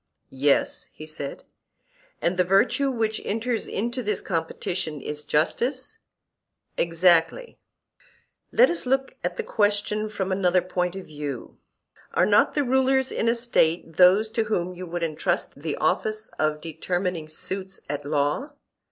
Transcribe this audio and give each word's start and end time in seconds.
Yes, 0.33 0.89
he 0.95 1.05
said. 1.05 1.43
And 2.23 2.35
the 2.35 2.43
virtue 2.43 2.89
which 2.89 3.21
enters 3.23 3.67
into 3.67 4.01
this 4.01 4.23
competition 4.23 4.99
is 4.99 5.23
justice? 5.25 5.99
Exactly. 6.75 7.59
Let 8.51 8.71
us 8.71 8.87
look 8.87 9.15
at 9.23 9.37
the 9.37 9.43
question 9.43 10.09
from 10.09 10.31
another 10.31 10.63
point 10.63 10.95
of 10.95 11.05
view: 11.05 11.59
Are 12.15 12.25
not 12.25 12.55
the 12.55 12.63
rulers 12.63 13.11
in 13.11 13.29
a 13.29 13.35
State 13.35 13.97
those 13.97 14.31
to 14.31 14.45
whom 14.45 14.73
you 14.73 14.87
would 14.87 15.03
entrust 15.03 15.61
the 15.61 15.75
office 15.77 16.29
of 16.39 16.61
determining 16.61 17.29
suits 17.29 17.79
at 17.87 18.03
law? 18.03 18.53